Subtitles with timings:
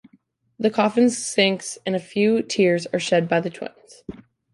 [0.57, 4.01] The coffin sinks and a few tears are shed by the twins.